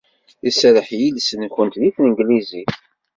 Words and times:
Iserreḥ 0.49 0.87
yiles-nwent 0.99 1.75
deg 1.83 1.93
tanglizit. 1.95 2.73